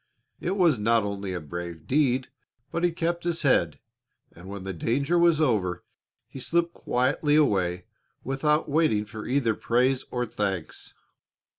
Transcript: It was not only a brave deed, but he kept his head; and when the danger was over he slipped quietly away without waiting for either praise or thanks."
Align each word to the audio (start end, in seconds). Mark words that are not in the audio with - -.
It 0.39 0.57
was 0.57 0.79
not 0.79 1.03
only 1.03 1.31
a 1.31 1.39
brave 1.39 1.85
deed, 1.85 2.29
but 2.71 2.83
he 2.83 2.91
kept 2.91 3.23
his 3.23 3.43
head; 3.43 3.77
and 4.31 4.49
when 4.49 4.63
the 4.63 4.73
danger 4.73 5.15
was 5.19 5.39
over 5.39 5.83
he 6.27 6.39
slipped 6.39 6.73
quietly 6.73 7.35
away 7.35 7.85
without 8.23 8.67
waiting 8.67 9.05
for 9.05 9.27
either 9.27 9.53
praise 9.53 10.03
or 10.09 10.25
thanks." 10.25 10.95